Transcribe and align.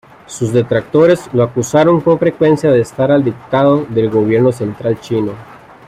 Sus 0.25 0.51
detractores 0.51 1.29
lo 1.31 1.43
acusaron 1.43 2.01
con 2.01 2.17
frecuencia 2.17 2.71
de 2.71 2.81
estar 2.81 3.11
al 3.11 3.23
dictado 3.23 3.85
del 3.91 4.09
Gobierno 4.09 4.51
central 4.51 4.99
chino. 4.99 5.33